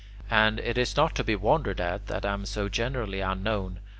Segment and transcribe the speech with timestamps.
[0.31, 3.79] And it is not to be wondered at that I am so generally unknown.